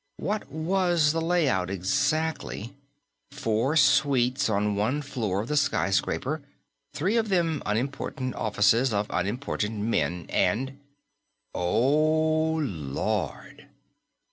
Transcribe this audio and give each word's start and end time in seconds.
What 0.17 0.51
was 0.51 1.11
the 1.11 1.21
layout, 1.21 1.69
exactly? 1.69 2.73
Four 3.29 3.77
suites 3.77 4.49
on 4.49 4.73
one 4.75 5.03
floor 5.03 5.41
of 5.41 5.47
the 5.47 5.55
skyscraper, 5.55 6.41
three 6.91 7.17
of 7.17 7.29
them 7.29 7.61
unimportant 7.67 8.33
offices 8.33 8.93
of 8.93 9.05
unimportant 9.11 9.77
men. 9.77 10.25
And 10.29 10.79
_Oh, 11.53 12.57
Lord! 12.67 13.67